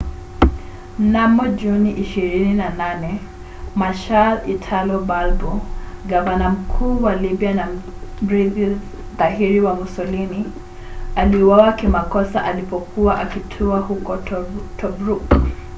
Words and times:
mnamo 1.01 1.43
juni 1.59 1.91
28 1.99 3.09
marshal 3.75 4.43
italo 4.49 4.99
balbo 4.99 5.61
gavana 6.07 6.49
mkuu 6.49 7.03
wa 7.03 7.15
libya 7.15 7.53
na 7.53 7.67
mrithi 8.21 8.77
dhahiri 9.17 9.61
wa 9.61 9.75
mussolini 9.75 10.45
aliuawa 11.15 11.73
kimakosa 11.73 12.43
alipokuwa 12.43 13.19
akitua 13.19 13.79
huko 13.79 14.17
tobruk 14.77 15.23